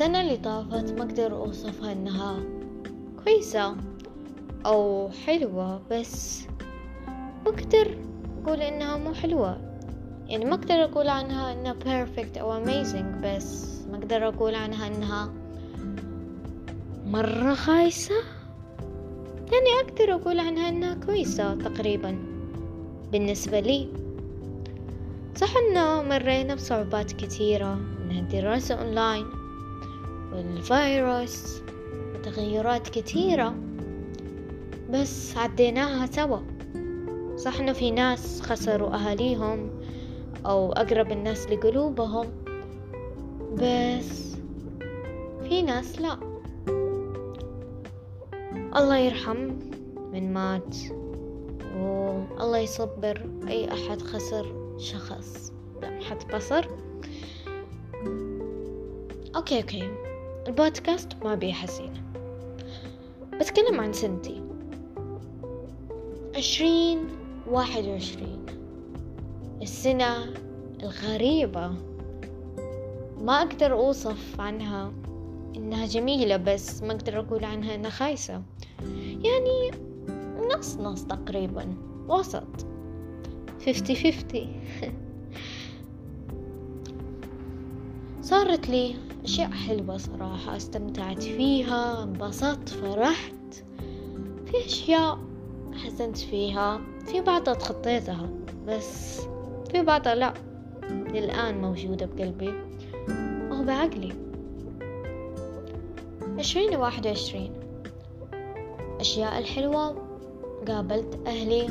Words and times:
السنة 0.00 0.20
اللي 0.20 0.36
طافت 0.36 0.92
ما 0.92 1.02
أقدر 1.02 1.36
أوصفها 1.36 1.92
إنها 1.92 2.40
كويسة 3.24 3.76
أو 4.66 5.10
حلوة 5.26 5.82
بس 5.90 6.42
ما 7.44 7.46
أقدر 7.46 7.96
أقول 8.42 8.62
إنها 8.62 8.96
مو 8.96 9.14
حلوة. 9.14 9.60
يعني 10.26 10.44
ما 10.44 10.54
أقدر 10.54 10.74
أقول 10.74 11.08
عنها 11.08 11.52
إنها 11.52 11.72
perfect 11.72 12.38
أو 12.38 12.64
amazing 12.64 13.24
بس 13.24 13.78
ما 13.90 13.96
أقدر 13.96 14.28
أقول 14.28 14.54
عنها 14.54 14.86
إنها 14.86 15.32
مرة 17.06 17.54
خايسة. 17.54 18.14
يعني 19.52 19.88
أقدر 19.88 20.14
أقول 20.14 20.38
عنها 20.38 20.68
إنها 20.68 20.94
كويسة 20.94 21.54
تقريبا 21.54 22.18
بالنسبة 23.12 23.60
لي. 23.60 23.88
صح 25.36 25.56
إنه 25.56 26.02
مرينا 26.02 26.54
بصعوبات 26.54 27.12
كثيرة 27.12 27.74
من 28.08 28.18
الدراسة 28.18 28.74
أونلاين 28.74 29.39
والفيروس 30.32 31.60
وتغيرات 32.14 32.88
كثيرة 32.88 33.54
بس 34.90 35.36
عديناها 35.36 36.06
سوا. 36.06 36.38
صح 37.36 37.60
إنه 37.60 37.72
في 37.72 37.90
ناس 37.90 38.42
خسروا 38.42 38.94
أهاليهم 38.94 39.70
أو 40.46 40.72
أقرب 40.72 41.12
الناس 41.12 41.46
لقلوبهم 41.46 42.26
بس 43.54 44.36
في 45.48 45.62
ناس 45.62 46.00
لا. 46.00 46.18
الله 48.76 48.96
يرحم 48.96 49.50
من 50.12 50.32
مات 50.32 50.76
والله 51.76 52.58
يصبر 52.58 53.30
أي 53.48 53.72
أحد 53.72 54.02
خسر 54.02 54.74
شخص. 54.78 55.52
لمحة 55.82 56.18
بصر. 56.34 56.64
okay 59.36 59.60
okay. 59.60 60.09
البودكاست 60.46 61.08
ما 61.24 61.34
أبيه 61.34 61.52
حزينة. 61.52 62.02
بتكلم 63.40 63.80
عن 63.80 63.92
سنتي. 63.92 64.42
عشرين 66.36 66.98
واحد 67.50 67.84
وعشرين. 67.84 68.46
السنة 69.62 70.34
الغريبة. 70.82 71.72
ما 73.20 73.42
أقدر 73.42 73.72
أوصف 73.72 74.40
عنها 74.40 74.92
إنها 75.56 75.86
جميلة 75.86 76.36
بس 76.36 76.82
ما 76.82 76.92
أقدر 76.92 77.20
أقول 77.20 77.44
عنها 77.44 77.74
إنها 77.74 77.90
خايسة. 77.90 78.42
يعني 79.24 79.70
نص 80.56 80.76
نص 80.76 81.04
تقريبا 81.04 81.74
وسط. 82.08 82.66
فيفتي 83.58 83.94
فيفتي. 83.94 84.48
صارت 88.22 88.68
لي 88.68 89.09
أشياء 89.24 89.50
حلوة 89.50 89.96
صراحة 89.96 90.56
استمتعت 90.56 91.22
فيها 91.22 92.02
انبسطت 92.02 92.68
فرحت. 92.68 93.64
في 94.46 94.66
أشياء 94.66 95.18
حزنت 95.84 96.18
فيها 96.18 96.80
في 97.06 97.20
بعضها 97.20 97.54
تخطيتها 97.54 98.30
بس 98.66 99.20
في 99.72 99.82
بعضها 99.82 100.14
لا. 100.14 100.34
للآن 100.90 101.60
موجودة 101.60 102.06
بقلبي 102.06 102.54
وهو 103.50 103.64
بعقلي. 103.64 104.12
عشرين 106.38 106.76
واحد 106.76 107.06
وعشرين. 107.06 107.52
أشياء 109.00 109.38
الحلوة 109.38 109.96
قابلت 110.68 111.18
أهلي 111.26 111.68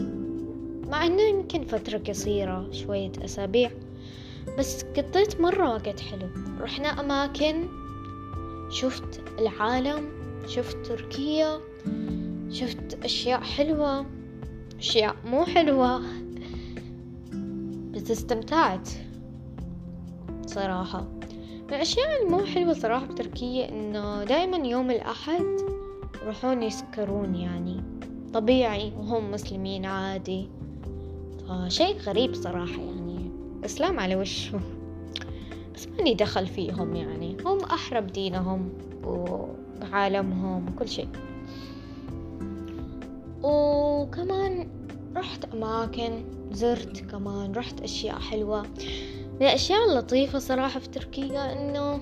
مع 0.87 1.05
إنه 1.05 1.21
يمكن 1.21 1.63
فترة 1.63 1.97
قصيرة 1.97 2.71
شوية 2.71 3.11
أسابيع. 3.25 3.71
بس 4.57 4.83
قضيت 4.83 5.41
مرة 5.41 5.69
وقت 5.69 5.99
حلو. 5.99 6.27
رحنا 6.61 6.99
أماكن 6.99 7.67
شفت 8.69 9.21
العالم 9.39 10.09
شفت 10.47 10.77
تركيا 10.85 11.59
شفت 12.51 13.05
أشياء 13.05 13.41
حلوة 13.41 14.05
أشياء 14.79 15.15
مو 15.25 15.45
حلوة. 15.45 16.01
بس 17.91 18.11
استمتعت 18.11 18.89
صراحة. 20.45 21.01
من 21.67 21.73
الأشياء 21.75 22.23
المو 22.23 22.45
حلوة 22.45 22.73
صراحة 22.73 23.05
بتركيا 23.05 23.69
إنه 23.69 24.23
دايما 24.23 24.67
يوم 24.67 24.91
الأحد 24.91 25.45
يروحون 26.23 26.63
يسكرون 26.63 27.35
يعني. 27.35 27.83
طبيعي 28.33 28.93
وهم 28.97 29.31
مسلمين 29.31 29.85
عادي. 29.85 30.49
فشيء 31.49 31.97
غريب 31.97 32.35
صراحة 32.35 32.81
يعني. 32.81 33.08
إسلام 33.65 33.99
على 33.99 34.15
وشه. 34.15 34.59
بس 35.75 35.87
ماني 35.87 36.13
دخل 36.13 36.47
فيهم 36.47 36.95
يعني. 36.95 37.37
هم 37.45 37.59
أحرى 37.59 38.01
بدينهم 38.01 38.69
وبعالمهم 39.03 40.67
وكل 40.67 40.87
شيء. 40.87 41.07
وكمان 43.43 44.67
رحت 45.15 45.45
أماكن 45.53 46.23
زرت 46.51 46.99
كمان 46.99 47.51
رحت 47.51 47.81
أشياء 47.81 48.19
حلوة. 48.19 48.61
من 49.39 49.41
الأشياء 49.41 49.89
اللطيفة 49.89 50.39
صراحة 50.39 50.79
في 50.79 50.89
تركيا 50.89 51.53
إنه 51.53 52.01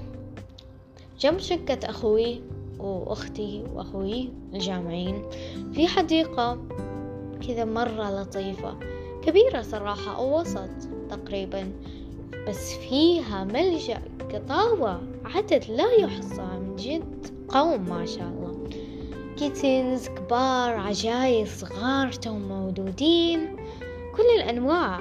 جنب 1.19 1.39
شقة 1.39 1.79
أخوي 1.83 2.41
وأختي 2.79 3.63
وأخوي 3.73 4.29
الجامعين 4.53 5.21
في 5.73 5.87
حديقة 5.87 6.57
كذا 7.47 7.65
مرة 7.65 8.21
لطيفة. 8.21 8.77
كبيرة 9.21 9.61
صراحة 9.61 10.15
أو 10.15 10.39
وسط 10.39 10.96
تقريبا 11.09 11.71
بس 12.47 12.73
فيها 12.73 13.43
ملجأ 13.43 14.01
قطاوة 14.33 15.01
عدد 15.25 15.63
لا 15.69 15.91
يحصى 15.99 16.41
من 16.41 16.75
جد 16.75 17.27
قوم 17.49 17.89
ما 17.89 18.05
شاء 18.05 18.27
الله. 18.27 18.69
كيتنز 19.37 20.07
كبار 20.07 20.75
عجايز 20.75 21.59
صغار 21.59 22.11
توم 22.11 22.47
مولودين 22.47 23.55
كل 24.15 24.41
الأنواع 24.41 24.99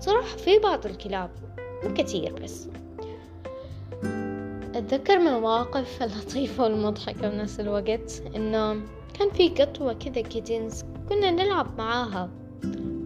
صراحة 0.00 0.36
في 0.36 0.58
بعض 0.58 0.86
الكلاب 0.86 1.30
مو 1.84 1.94
كتير 1.94 2.32
بس. 2.42 2.68
أتذكر 4.74 5.18
من 5.18 5.28
المواقف 5.28 6.02
اللطيفة 6.02 6.64
والمضحكة 6.64 7.28
بنفس 7.28 7.60
الوقت 7.60 8.22
إنه 8.36 8.80
كان 9.18 9.30
في 9.30 9.48
قطوة 9.48 9.92
كذا 9.92 10.20
كيتنز 10.20 10.84
كنا 11.08 11.30
نلعب 11.30 11.78
معاها. 11.78 12.30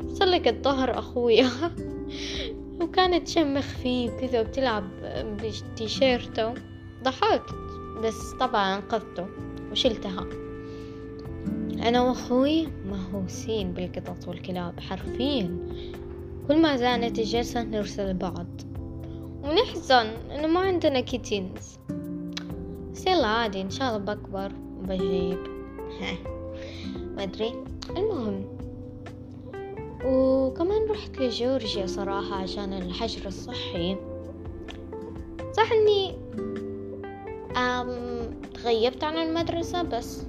سلقت 0.08 0.64
ظهر 0.64 0.98
أخويا. 0.98 1.50
وكانت 2.80 3.26
تشمخ 3.26 3.64
فيه 3.64 4.10
وكذا 4.10 4.40
وبتلعب 4.40 4.84
بتيشيرته. 5.42 6.54
ضحكت 7.02 7.54
بس 8.02 8.32
طبعا 8.40 8.76
أنقذته 8.76 9.26
وشلتها. 9.70 10.26
أنا 11.82 12.02
وأخوي 12.02 12.66
مهووسين 12.66 13.72
بالقطط 13.72 14.28
والكلاب 14.28 14.80
حرفيا. 14.80 15.58
كل 16.48 16.62
ما 16.62 16.76
زانت 16.76 17.18
الجلسة 17.18 17.62
نرسل 17.62 18.14
بعض. 18.14 18.46
ونحزن 19.44 20.06
إنه 20.06 20.46
ما 20.46 20.60
عندنا 20.60 21.00
كيتينز. 21.00 21.78
بس 22.92 23.06
يلا 23.06 23.26
عادي 23.26 23.60
إن 23.60 23.70
شاء 23.70 23.96
الله 23.96 24.14
بكبر 24.14 24.52
وبجيب. 24.78 25.38
ما 27.16 27.22
أدري. 27.22 27.52
المهم 27.90 28.55
وكمان 30.04 30.90
رحت 30.90 31.18
لجورجيا 31.18 31.86
صراحة 31.86 32.34
عشان 32.34 32.72
الحجر 32.72 33.26
الصحي. 33.26 33.96
صح 35.52 35.72
إني 35.72 36.16
تغيبت 38.54 39.04
عن 39.04 39.16
المدرسة 39.16 39.82
بس. 39.82 40.22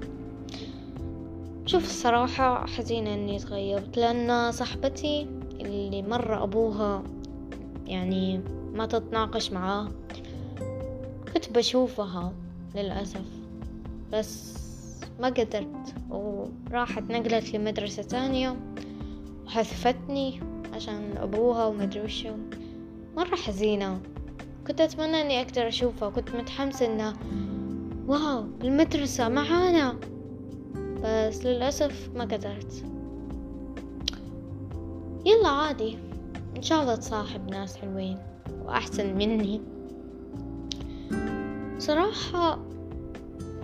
شوف 1.65 1.83
الصراحة 1.83 2.67
حزينة 2.67 3.13
إني 3.13 3.39
تغيرت 3.39 3.97
لأن 3.97 4.51
صاحبتي 4.51 5.27
اللي 5.59 6.01
مرة 6.01 6.43
أبوها 6.43 7.03
يعني 7.85 8.41
ما 8.73 8.85
تتناقش 8.85 9.51
معاه 9.51 9.87
كنت 11.33 11.51
بشوفها 11.51 12.33
للأسف. 12.75 13.25
بس 14.13 14.57
ما 15.19 15.27
قدرت 15.27 15.95
وراحت 16.09 17.03
نقلت 17.03 17.55
لمدرسة 17.55 18.03
تانية. 18.03 18.55
وحذفتني 19.47 20.39
عشان 20.73 21.17
أبوها 21.17 21.65
ومدري 21.65 22.01
وشو 22.01 22.33
مرة 23.17 23.35
حزينة. 23.35 23.99
كنت 24.67 24.81
أتمنى 24.81 25.21
إني 25.21 25.41
أقدر 25.41 25.67
أشوفها. 25.67 26.09
كنت 26.09 26.35
متحمسة 26.35 26.85
إنه 26.85 27.13
واو 28.07 28.45
المدرسة 28.63 29.29
معانا. 29.29 29.95
بس 31.03 31.45
للأسف 31.45 32.09
ما 32.15 32.23
قدرت. 32.23 32.85
يلا 35.25 35.49
عادي. 35.49 35.97
إن 36.57 36.61
شاء 36.61 36.81
الله 36.81 36.95
تصاحب 36.95 37.49
ناس 37.51 37.77
حلوين 37.77 38.17
وأحسن 38.65 39.13
مني. 39.13 39.61
صراحة 41.77 42.59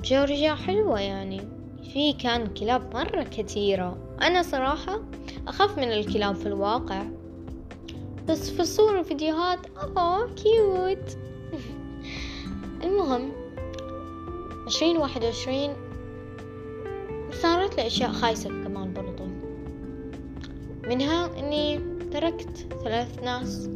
جورجيا 0.03 0.55
حلوة 0.55 0.99
يعني. 0.99 1.41
في 1.93 2.13
كان 2.13 2.47
كلاب 2.47 2.95
مرة 2.95 3.23
كثيرة. 3.23 3.97
أنا 4.23 4.41
صراحة 4.41 4.99
أخاف 5.47 5.77
من 5.77 5.91
الكلاب 5.91 6.35
في 6.35 6.45
الواقع. 6.45 7.03
بس 8.29 8.49
في 8.49 8.59
الصور 8.59 8.95
والفيديوهات 8.95 9.59
أوه 9.77 10.33
كيوت 10.33 11.17
المهم 12.83 13.31
عشرين 14.67 14.97
واحد 14.97 15.23
وعشرين 15.23 15.73
صارت 17.31 17.77
لي 17.77 17.87
أشياء 17.87 18.11
خايسة 18.11 18.49
كمان 18.49 18.93
برضو. 18.93 19.23
منها 20.87 21.39
إني 21.39 21.79
تركت 22.11 22.67
ثلاث 22.83 23.23
ناس. 23.23 23.69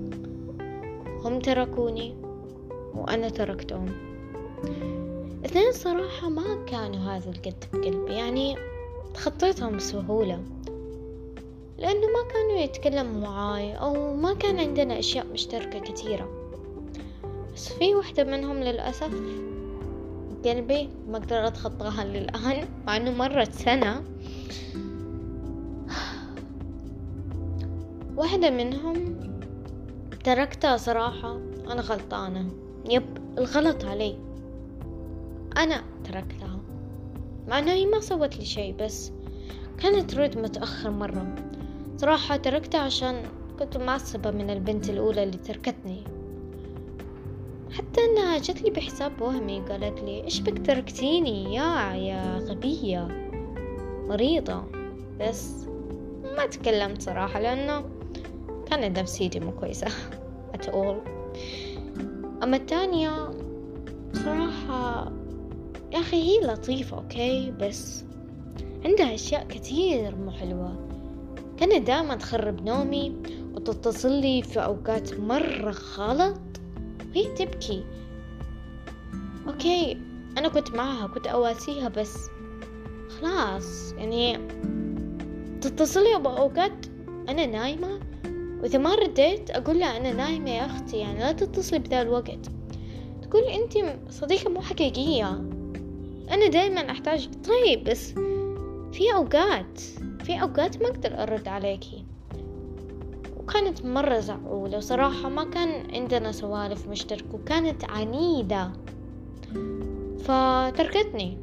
هم 1.24 1.40
تركوني 1.40 2.16
وأنا 2.96 3.30
تركتهم. 3.30 3.86
اثنين 5.46 5.72
صراحة 5.72 6.30
ما 6.30 6.66
كانوا 6.68 7.00
هذا 7.00 7.30
القد 7.30 7.64
بقلبي. 7.74 8.14
يعني 8.14 8.77
تخطيتهم 9.18 9.78
بسهولة. 9.78 10.44
لأنه 11.78 12.08
ما 12.08 12.34
كانوا 12.34 12.64
يتكلموا 12.64 13.22
معاي 13.22 13.74
أو 13.74 14.16
ما 14.16 14.34
كان 14.34 14.60
عندنا 14.60 15.00
أشياء 15.00 15.28
مشتركة 15.34 15.80
كثيرة. 15.80 16.30
بس 17.54 17.74
في 17.74 17.96
واحدة 17.96 18.24
منهم 18.24 18.58
للأسف 18.58 19.22
قلبي 20.46 20.90
ما 21.10 21.18
أقدر 21.18 21.48
أتخطاها 21.48 22.04
للآن 22.04 22.68
مع 22.88 22.98
إنه 22.98 23.12
مرت 23.12 23.54
سنة. 23.54 24.04
واحدة 28.18 28.50
منهم 28.50 29.18
تركتها 30.24 30.78
صراحة 30.78 31.38
أنا 31.72 31.82
غلطانة. 31.82 32.50
يب 32.90 33.18
الغلط 33.38 33.86
علي. 33.86 34.18
أنا 35.58 35.84
تركتها. 36.04 36.57
مع 37.48 37.60
إنه 37.60 37.72
هي 37.72 37.86
ما 37.86 38.00
سوت 38.00 38.38
لي 38.38 38.46
شي 38.46 38.74
بس 38.74 39.12
كانت 39.78 40.12
ترد 40.12 40.38
متأخر 40.38 40.90
مرة. 40.92 41.36
صراحة 41.98 42.38
تركتها 42.38 42.82
عشان 42.82 43.24
كنت 43.60 43.78
معصبة 43.78 44.32
من 44.32 44.50
البنت 44.50 44.90
الأولى 44.90 45.24
اللي 45.24 45.38
تركتني. 45.38 46.04
حتى 47.72 48.02
إنها 48.02 48.38
جت 48.38 48.62
لي 48.62 48.70
بحساب 48.70 49.22
وهمي 49.22 49.60
قالت 49.60 50.00
لي 50.04 50.24
إيش 50.24 50.40
بك 50.40 50.66
تركتيني؟ 50.66 51.56
يا 51.56 51.94
يا 51.94 52.38
غبية 52.38 53.08
مريضة. 54.08 54.64
بس 55.20 55.68
ما 56.38 56.46
تكلمت 56.46 57.02
صراحة 57.02 57.40
لأنه 57.40 57.86
كانت 58.70 59.00
نفسيتي 59.00 59.40
مو 59.40 59.52
كويسة 59.52 59.88
at 60.58 60.66
all. 60.66 60.96
أما 62.44 62.58
التانية 62.58 63.30
صراحة 64.14 65.12
يا 65.92 66.00
أخي 66.00 66.18
هي 66.18 66.40
لطيفة 66.40 66.98
okay؟ 66.98 67.52
بس 67.52 68.04
عندها 68.86 69.14
أشياء 69.14 69.48
كثير 69.48 70.16
مو 70.16 70.32
حلوة. 70.32 70.88
كانت 71.58 71.88
دائما 71.88 72.16
تخرب 72.16 72.66
نومي 72.66 73.16
وتتصل 73.54 74.12
لي 74.12 74.42
في 74.42 74.60
أوقات 74.60 75.20
مرة 75.20 75.76
غلط. 75.98 76.40
وهي 77.10 77.28
تبكي. 77.28 77.84
okay 79.48 79.98
أنا 80.38 80.48
كنت 80.48 80.76
معها 80.76 81.08
كنت 81.08 81.28
أواسيها 81.28 81.90
بس 81.90 82.18
خلاص 83.10 83.92
يعني 83.92 84.38
تتصلي 85.62 86.20
بأوقات 86.20 86.86
أنا 87.30 87.46
نايمة. 87.46 88.00
وإذا 88.62 88.80
ما 88.80 88.96
رديت 88.96 89.50
أقول 89.50 89.80
لها 89.80 89.98
أنا 89.98 90.14
نايمة 90.14 90.50
يا 90.50 90.66
أختي 90.66 90.98
يعني 90.98 91.20
لا 91.20 91.32
تتصلي 91.32 91.80
بذا 91.80 92.02
الوقت. 92.02 92.52
تقول 93.22 93.44
انت 93.44 93.74
صديقة 94.10 94.50
مو 94.50 94.62
حقيقية. 94.62 95.57
أنا 96.32 96.48
دايما 96.48 96.92
أحتاج. 96.92 97.30
طيب 97.30 97.84
بس 97.84 98.14
في 98.92 99.14
أوقات 99.16 99.80
في 100.24 100.42
أوقات 100.42 100.82
ما 100.82 100.88
أقدر 100.88 101.24
أرد 101.24 101.48
عليكي 101.48 102.06
وكانت 103.38 103.86
مرة 103.86 104.20
زعولة 104.20 104.80
صراحة 104.80 105.30
ما 105.30 105.44
كان 105.44 105.96
عندنا 105.96 106.32
سوالف 106.32 106.88
مشتركة 106.88 107.36
وكانت 107.36 107.84
عنيدة. 107.86 108.72
فتركتني. 110.20 111.38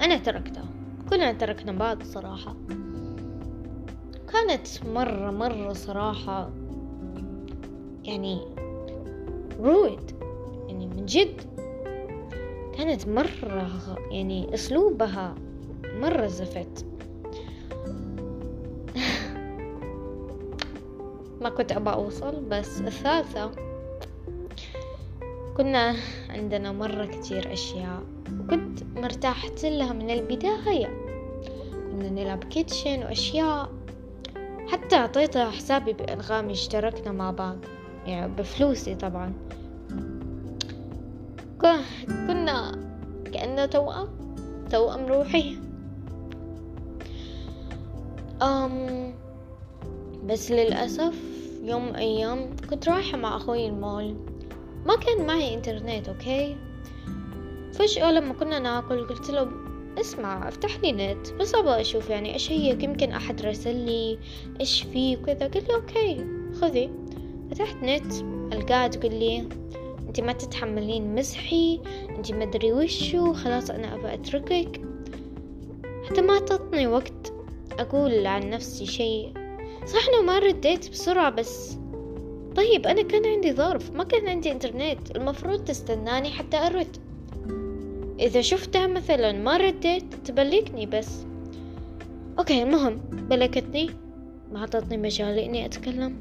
أنا 0.00 0.18
تركتها. 0.18 0.64
كلنا 1.10 1.32
تركنا 1.32 1.72
بعض 1.72 2.02
صراحة. 2.02 2.56
كانت 4.32 4.66
مرة 4.94 5.30
مرة 5.30 5.72
صراحة 5.72 6.50
يعني 8.04 8.40
رود 9.60 10.10
يعني 10.68 10.86
من 10.86 11.06
جد. 11.06 11.67
كانت 12.78 13.08
مرة 13.08 13.98
يعني 14.10 14.54
أسلوبها 14.54 15.34
مرة 15.84 16.26
زفت. 16.26 16.86
ما 21.42 21.48
كنت 21.48 21.72
أبغى 21.72 21.94
أوصل 21.94 22.44
بس 22.44 22.80
الثالثة 22.80 23.50
كنا 25.56 25.96
عندنا 26.30 26.72
مرة 26.72 27.06
كتير 27.06 27.52
أشياء. 27.52 28.02
وكنت 28.40 28.82
مرتاحة 28.96 29.54
لها 29.64 29.92
من 29.92 30.10
البداية. 30.10 30.86
كنا 31.90 32.10
نلعب 32.10 32.44
كيتشن 32.44 33.02
وأشياء. 33.02 33.70
حتى 34.68 34.96
أعطيتها 34.96 35.50
حسابي 35.50 35.92
بأنغامي 35.92 36.52
اشتركنا 36.52 37.12
مع 37.12 37.30
بعض. 37.30 37.58
يعني 38.06 38.32
بفلوسي 38.32 38.94
طبعا. 38.94 39.32
كنا 41.58 42.72
كأنه 43.32 43.66
توأم 43.66 44.08
توأم 44.70 45.06
روحي. 45.06 45.56
أم 48.42 49.14
بس 50.24 50.50
للأسف 50.50 51.14
يوم 51.62 51.86
من 51.86 51.94
أيام 51.94 52.56
كنت 52.70 52.88
رايحة 52.88 53.18
مع 53.18 53.36
أخوي 53.36 53.66
المول. 53.66 54.16
ما 54.86 54.96
كان 54.96 55.26
معي 55.26 55.54
إنترنت 55.54 56.08
أوكي؟ 56.08 56.56
فجأة 57.72 58.12
لما 58.12 58.34
كنا 58.34 58.58
ناكل 58.58 59.06
قلت 59.06 59.30
له 59.30 59.48
اسمع 60.00 60.48
افتح 60.48 60.80
لي 60.80 60.92
نت 60.92 61.32
بس 61.32 61.54
أبغى 61.54 61.80
أشوف 61.80 62.10
يعني 62.10 62.34
إيش 62.34 62.52
هي 62.52 62.70
يمكن 62.70 63.12
أحد 63.12 63.42
رسل 63.42 63.76
لي 63.76 64.18
إيش 64.60 64.82
في 64.82 65.16
وكذا. 65.16 65.46
قلت 65.46 65.68
لها 65.68 65.74
okay 65.74 66.26
خذي. 66.60 66.90
فتحت 67.50 67.76
نت 67.82 68.12
القاها 68.52 68.88
تقول 68.88 69.14
لي 69.14 69.48
انت 70.18 70.26
ما 70.26 70.32
تتحملين 70.32 71.14
مسؤولية 71.14 71.80
انت 72.10 72.32
ما 72.32 72.44
ادري 72.44 72.72
وشو 72.72 73.32
خلاص 73.32 73.70
أنا 73.70 73.94
ابى 73.94 74.14
اتركك. 74.14 74.80
حتى 76.08 76.20
ما 76.20 76.38
تعطني 76.38 76.86
وقت 76.86 77.32
أقول 77.78 78.26
عن 78.26 78.50
نفسي 78.50 78.86
شيء. 78.86 79.32
صح 79.86 80.08
انه 80.08 80.22
ما 80.22 80.38
رديت 80.38 80.90
بسرعة 80.90 81.30
بس. 81.30 81.78
طيب 82.56 82.86
أنا 82.86 83.02
كان 83.02 83.26
عندي 83.26 83.52
ظرف 83.52 83.90
ما 83.90 84.04
كان 84.04 84.28
عندي 84.28 84.52
انترنت. 84.52 85.16
المفروض 85.16 85.64
تستناني 85.64 86.30
حتى 86.30 86.56
أرد. 86.56 86.96
إذا 88.20 88.40
شفتها 88.40 88.86
مثلا 88.86 89.32
ما 89.32 89.56
رديت 89.56 90.14
تبلكني 90.24 90.86
بس. 90.86 91.26
okay 92.38 92.62
المهم 92.62 92.96
بلكتني. 93.12 93.90
ما 94.52 94.62
عطتني 94.62 94.96
مجال 94.96 95.38
إني 95.38 95.66
أتكلم. 95.66 96.20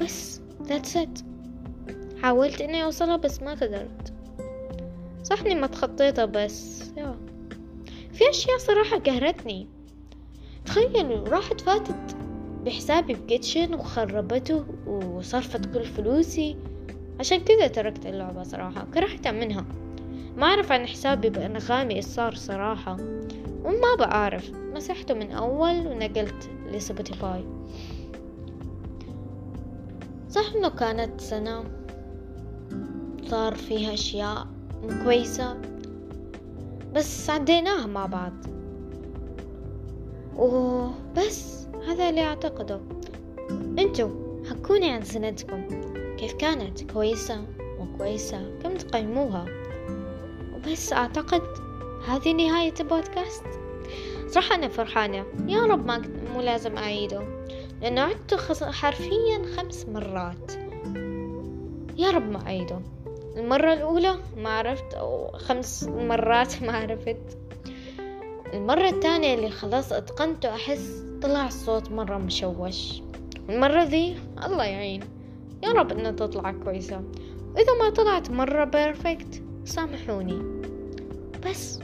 بس 0.00 0.40
that's 0.68 0.96
it. 0.96 1.35
حاولت 2.26 2.60
إني 2.60 2.84
أوصلها 2.84 3.16
بس 3.16 3.42
ما 3.42 3.50
قدرت. 3.50 4.12
صح 5.22 5.40
اني 5.40 5.54
ما 5.54 5.66
تخطيتها 5.66 6.24
بس 6.24 6.90
يا. 6.96 7.16
في 8.12 8.30
أشياء 8.30 8.58
صراحة 8.58 8.98
قهرتني. 8.98 9.68
تخيلوا 10.64 11.28
راحت 11.28 11.60
فاتت 11.60 12.16
بحسابي 12.64 13.14
ب 13.14 13.21
Kitchen 13.21 13.74
وخربته 13.74 14.64
وصرفت 14.86 15.74
كل 15.74 15.84
فلوسي. 15.84 16.56
عشان 17.20 17.40
كذا 17.40 17.66
تركت 17.66 18.06
اللعبة 18.06 18.42
صراحة 18.42 18.86
كرهتها 18.94 19.32
منها. 19.32 19.64
ما 20.36 20.46
أعرف 20.46 20.72
عن 20.72 20.86
حسابي 20.86 21.30
بأنغامي 21.30 21.94
إيش 21.94 22.04
صار 22.04 22.34
صراحة 22.34 22.96
وما 23.64 23.94
بعرف. 23.98 24.50
مسحته 24.74 25.14
من 25.14 25.30
أول 25.30 25.86
ونقلت 25.86 26.50
لسبوتيفاي. 26.72 27.44
صح 30.28 30.54
إنه 30.56 30.68
كانت 30.68 31.20
سنة 31.20 31.85
صار 33.30 33.54
فيها 33.54 33.94
أشياء 33.94 34.46
كويسة 35.04 35.56
بس 36.94 37.30
عديناها 37.30 37.86
مع 37.86 38.06
بعض. 38.06 38.32
وبس 40.36 41.66
هذا 41.88 42.08
اللي 42.08 42.22
أعتقده. 42.22 42.80
أنتو 43.78 44.10
حكوني 44.50 44.90
عن 44.90 45.02
سنتكم. 45.02 45.68
كيف 46.16 46.32
كانت؟ 46.32 46.92
كويسة؟ 46.92 47.36
مو 47.60 47.98
كويسة؟ 47.98 48.58
كم 48.62 48.74
تقيموها؟ 48.74 49.46
وبس 50.54 50.92
أعتقد 50.92 51.42
هذه 52.08 52.32
نهاية 52.32 52.74
البودكاست. 52.80 53.44
صراحة 54.28 54.54
أنا 54.54 54.68
فرحانة. 54.68 55.24
يا 55.48 55.62
رب 55.62 55.86
ما 55.86 56.02
مو 56.34 56.40
لازم 56.40 56.76
أعيده 56.76 57.22
لأنه 57.82 58.00
عدته 58.00 58.70
حرفيا 58.70 59.42
خمس 59.56 59.86
مرات. 59.86 60.52
يا 61.98 62.10
رب 62.10 62.30
ما 62.30 62.42
أعيده. 62.46 62.80
المرة 63.36 63.72
الأولى 63.72 64.16
ما 64.36 64.50
عرفت 64.50 64.94
أو 64.94 65.30
خمس 65.32 65.84
مرات 65.84 66.54
ما 66.62 66.72
عرفت. 66.72 67.38
المرة 68.54 68.88
الثانية 68.88 69.34
اللي 69.34 69.50
خلاص 69.50 69.92
اتقنته 69.92 70.54
أحس 70.54 71.04
طلع 71.22 71.46
الصوت 71.46 71.90
مرة 71.90 72.18
مشوش. 72.18 73.02
المرة 73.48 73.82
ذي 73.82 74.16
الله 74.46 74.64
يعين. 74.64 75.00
يا 75.62 75.72
رب 75.72 75.92
إنها 75.92 76.10
تطلع 76.10 76.52
كويسة. 76.52 77.02
وإذا 77.54 77.74
ما 77.80 77.90
طلعت 77.90 78.30
مرة 78.30 78.64
بيرفكت 78.64 79.42
سامحوني. 79.64 80.42
وبس 81.36 81.78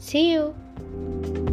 see 0.00 0.36
you. 0.36 1.47